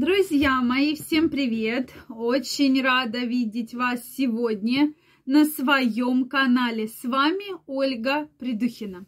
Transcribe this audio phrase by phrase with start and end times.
[0.00, 1.92] Друзья мои, всем привет!
[2.08, 4.94] Очень рада видеть вас сегодня
[5.26, 6.88] на своем канале.
[6.88, 9.04] С вами Ольга Придухина.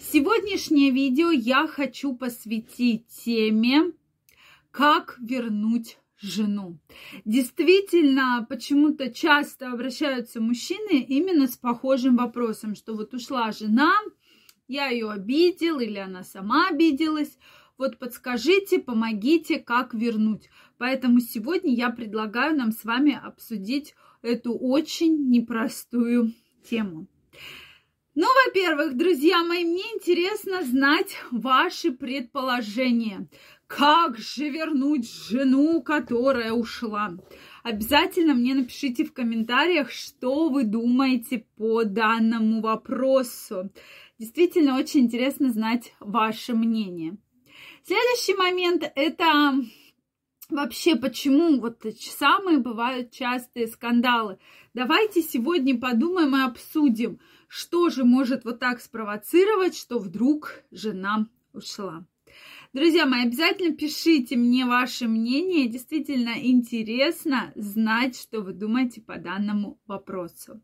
[0.00, 3.92] Сегодняшнее видео я хочу посвятить теме
[4.72, 6.80] «Как вернуть жену».
[7.24, 13.94] Действительно, почему-то часто обращаются мужчины именно с похожим вопросом, что вот ушла жена,
[14.66, 17.38] я ее обидел или она сама обиделась,
[17.78, 20.50] вот подскажите, помогите, как вернуть.
[20.78, 26.32] Поэтому сегодня я предлагаю нам с вами обсудить эту очень непростую
[26.68, 27.06] тему.
[28.14, 33.26] Ну, во-первых, друзья мои, мне интересно знать ваши предположения.
[33.66, 37.16] Как же вернуть жену, которая ушла?
[37.62, 43.70] Обязательно мне напишите в комментариях, что вы думаете по данному вопросу.
[44.18, 47.16] Действительно, очень интересно знать ваше мнение.
[47.84, 49.54] Следующий момент– это
[50.48, 54.38] вообще почему вот самые бывают частые скандалы.
[54.72, 62.06] Давайте сегодня подумаем и обсудим, что же может вот так спровоцировать, что вдруг жена ушла.
[62.72, 65.68] Друзья мои, обязательно пишите мне ваше мнение.
[65.68, 70.62] Действительно интересно знать, что вы думаете по данному вопросу.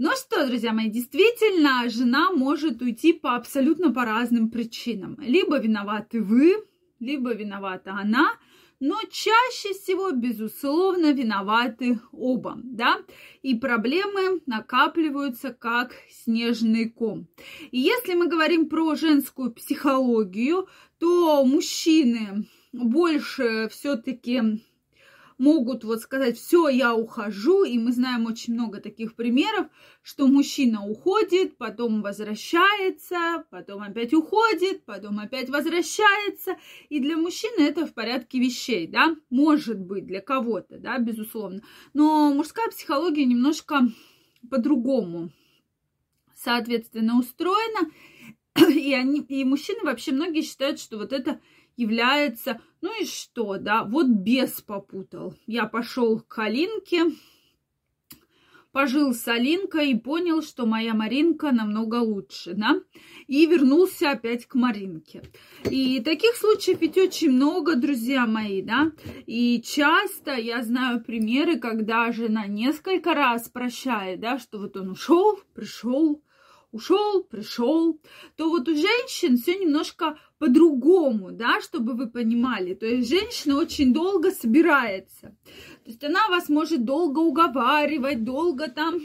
[0.00, 5.16] Ну что, друзья мои, действительно, жена может уйти по абсолютно по разным причинам.
[5.18, 6.54] Либо виноваты вы,
[7.00, 8.30] либо виновата она,
[8.78, 12.98] но чаще всего, безусловно, виноваты оба, да,
[13.42, 17.26] и проблемы накапливаются как снежный ком.
[17.72, 20.68] И если мы говорим про женскую психологию,
[21.00, 24.62] то мужчины больше все-таки
[25.38, 29.68] могут вот сказать, все, я ухожу, и мы знаем очень много таких примеров,
[30.02, 36.56] что мужчина уходит, потом возвращается, потом опять уходит, потом опять возвращается,
[36.88, 41.62] и для мужчины это в порядке вещей, да, может быть для кого-то, да, безусловно,
[41.94, 43.88] но мужская психология немножко
[44.50, 45.30] по-другому,
[46.34, 47.90] соответственно, устроена,
[48.68, 51.40] и, они, и мужчины вообще многие считают, что вот это
[51.78, 55.34] является, ну и что, да, вот бес попутал.
[55.46, 57.04] Я пошел к Алинке,
[58.72, 62.80] пожил с Алинкой и понял, что моя Маринка намного лучше, да,
[63.26, 65.22] и вернулся опять к Маринке.
[65.70, 68.92] И таких случаев ведь очень много, друзья мои, да,
[69.26, 75.38] и часто я знаю примеры, когда жена несколько раз прощает, да, что вот он ушел,
[75.54, 76.22] пришел,
[76.72, 78.00] ушел, пришел,
[78.36, 82.74] то вот у женщин все немножко по-другому, да, чтобы вы понимали.
[82.74, 85.36] То есть женщина очень долго собирается.
[85.84, 89.00] То есть она вас может долго уговаривать, долго там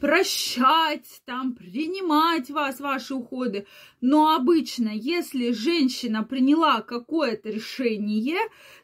[0.00, 3.66] прощать, там, принимать вас, ваши уходы.
[4.00, 8.38] Но обычно, если женщина приняла какое-то решение,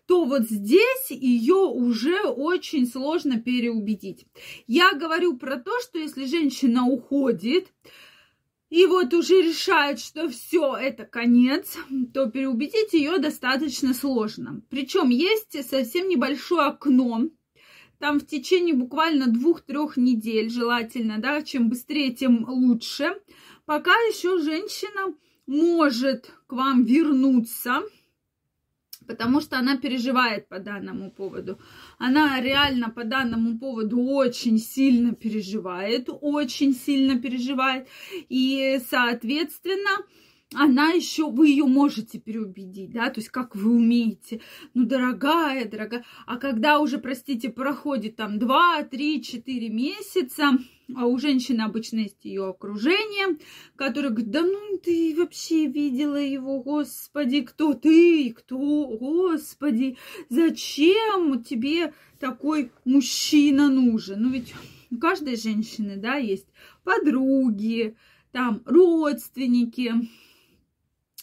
[0.07, 4.27] то вот здесь ее уже очень сложно переубедить.
[4.67, 7.73] Я говорю про то, что если женщина уходит,
[8.69, 11.77] и вот уже решает, что все, это конец,
[12.13, 14.61] то переубедить ее достаточно сложно.
[14.71, 17.29] Причем есть совсем небольшое окно,
[17.99, 23.15] там в течение буквально двух-трех недель желательно, да, чем быстрее, тем лучше,
[23.65, 25.15] пока еще женщина
[25.47, 27.83] может к вам вернуться,
[29.07, 31.59] потому что она переживает по данному поводу.
[31.99, 37.89] Она реально по данному поводу очень сильно переживает, очень сильно переживает.
[38.29, 40.05] И, соответственно,
[40.55, 44.41] она еще, вы ее можете переубедить, да, то есть как вы умеете,
[44.75, 50.53] ну, дорогая, дорогая, а когда уже, простите, проходит там 2, 3, 4 месяца,
[50.95, 53.39] а у женщины обычно есть ее окружение,
[53.75, 59.97] которое говорит, да ну ты вообще видела его, господи, кто ты, кто, господи,
[60.29, 64.23] зачем тебе такой мужчина нужен?
[64.23, 64.55] Ну ведь
[64.93, 66.47] у каждой женщины, да, есть
[66.85, 67.97] подруги,
[68.31, 69.93] там родственники,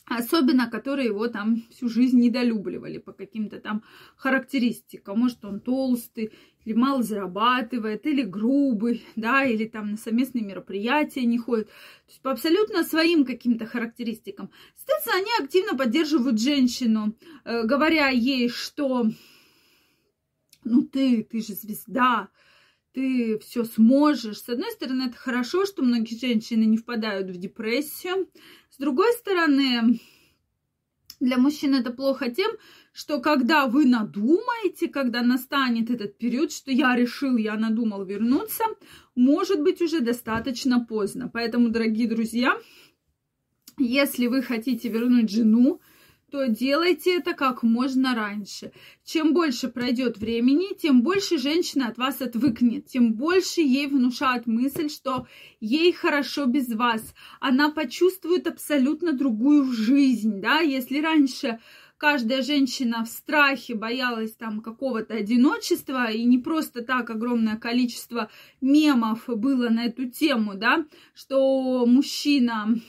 [0.05, 3.83] особенно которые его там всю жизнь недолюбливали по каким-то там
[4.15, 5.19] характеристикам.
[5.19, 6.31] Может, он толстый,
[6.65, 11.67] или мало зарабатывает, или грубый, да, или там на совместные мероприятия не ходит.
[11.67, 11.73] То
[12.09, 14.49] есть по абсолютно своим каким-то характеристикам.
[14.75, 19.05] Соответственно, они активно поддерживают женщину, э, говоря ей, что
[20.63, 22.29] ну ты, ты же звезда,
[22.93, 24.39] ты все сможешь.
[24.39, 28.29] С одной стороны, это хорошо, что многие женщины не впадают в депрессию.
[28.69, 29.99] С другой стороны,
[31.19, 32.51] для мужчин это плохо тем,
[32.91, 38.63] что когда вы надумаете, когда настанет этот период, что я решил, я надумал вернуться,
[39.15, 41.29] может быть уже достаточно поздно.
[41.33, 42.55] Поэтому, дорогие друзья,
[43.79, 45.81] если вы хотите вернуть жену,
[46.33, 48.71] то делайте это как можно раньше.
[49.05, 54.89] Чем больше пройдет времени, тем больше женщина от вас отвыкнет, тем больше ей внушают мысль,
[54.89, 55.27] что
[55.59, 57.13] ей хорошо без вас.
[57.39, 61.59] Она почувствует абсолютно другую жизнь, да, если раньше
[61.97, 69.25] каждая женщина в страхе боялась там какого-то одиночества, и не просто так огромное количество мемов
[69.27, 70.83] было на эту тему, да,
[71.13, 72.79] что мужчина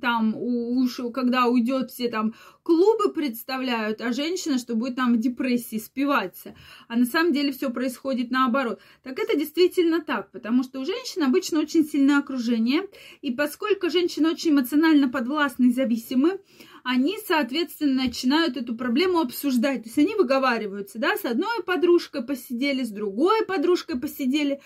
[0.00, 5.78] там уж когда уйдет все там клубы представляют, а женщина, что будет там в депрессии
[5.78, 6.54] спиваться.
[6.88, 8.80] А на самом деле все происходит наоборот.
[9.02, 12.82] Так это действительно так, потому что у женщин обычно очень сильное окружение,
[13.22, 16.40] и поскольку женщины очень эмоционально подвластны и зависимы,
[16.84, 19.82] они, соответственно, начинают эту проблему обсуждать.
[19.82, 24.60] То есть они выговариваются, да, с одной подружкой посидели, с другой подружкой посидели,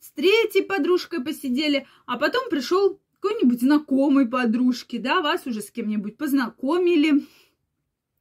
[0.00, 6.16] с третьей подружкой посидели, а потом пришел какой-нибудь знакомой подружки, да, вас уже с кем-нибудь
[6.16, 7.26] познакомили,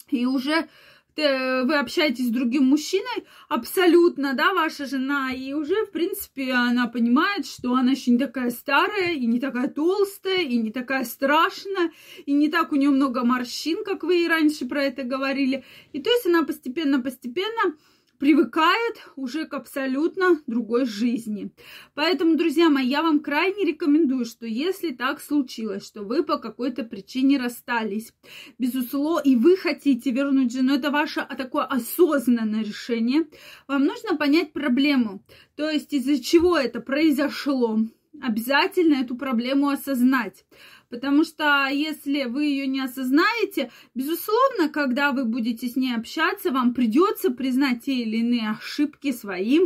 [0.09, 0.67] и уже
[1.15, 6.87] э, вы общаетесь с другим мужчиной, абсолютно, да, ваша жена, и уже, в принципе, она
[6.87, 11.91] понимает, что она еще не такая старая, и не такая толстая, и не такая страшная,
[12.25, 15.63] и не так у нее много морщин, как вы и раньше про это говорили.
[15.93, 17.75] И то есть она постепенно-постепенно
[18.19, 21.51] привыкает уже к абсолютно другой жизни.
[21.95, 26.83] Поэтому, друзья мои, я вам крайне рекомендую, что если так случилось, что вы по какой-то
[26.83, 28.13] причине расстались,
[28.59, 33.25] безусловно, и вы хотите вернуть жену, это ваше такое осознанное решение,
[33.67, 35.23] вам нужно понять проблему,
[35.55, 37.79] то есть из-за чего это произошло.
[38.21, 40.43] Обязательно эту проблему осознать.
[40.89, 46.73] Потому что если вы ее не осознаете, безусловно, когда вы будете с ней общаться, вам
[46.73, 49.59] придется признать те или иные ошибки свои,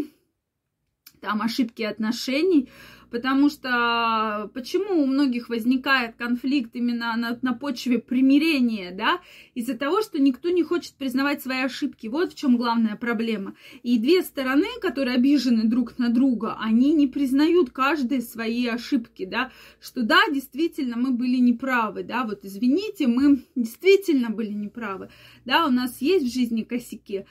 [1.24, 2.70] там ошибки отношений,
[3.14, 9.20] Потому что почему у многих возникает конфликт именно на, на почве примирения, да?
[9.54, 12.08] Из-за того, что никто не хочет признавать свои ошибки.
[12.08, 13.54] Вот в чем главная проблема.
[13.84, 19.52] И две стороны, которые обижены друг на друга, они не признают каждые свои ошибки, да?
[19.80, 22.24] Что да, действительно, мы были неправы, да?
[22.24, 25.10] Вот извините, мы действительно были неправы,
[25.46, 25.68] да?
[25.68, 27.28] У нас есть в жизни косяки,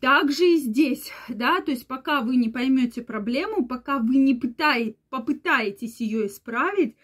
[0.00, 4.96] также и здесь, да, то есть пока вы не поймете проблему, пока вы не пытаете,
[5.10, 6.96] попытаетесь ее исправить,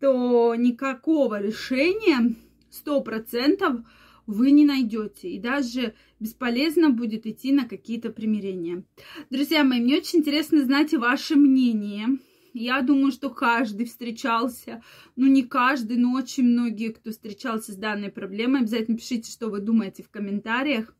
[0.00, 2.34] то никакого решения
[2.70, 3.80] сто процентов
[4.26, 5.28] вы не найдете.
[5.30, 8.84] И даже бесполезно будет идти на какие-то примирения.
[9.30, 12.18] Друзья мои, мне очень интересно знать ваше мнение
[12.58, 14.82] я думаю, что каждый встречался,
[15.14, 18.62] ну не каждый, но очень многие, кто встречался с данной проблемой.
[18.62, 20.94] Обязательно пишите, что вы думаете в комментариях.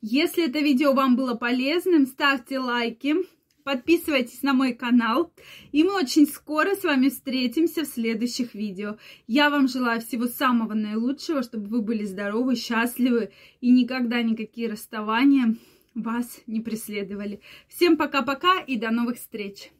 [0.00, 3.16] Если это видео вам было полезным, ставьте лайки,
[3.64, 5.32] подписывайтесь на мой канал.
[5.72, 8.96] И мы очень скоро с вами встретимся в следующих видео.
[9.26, 15.56] Я вам желаю всего самого наилучшего, чтобы вы были здоровы, счастливы и никогда никакие расставания
[15.96, 17.40] вас не преследовали.
[17.66, 19.72] Всем пока-пока и до новых встреч!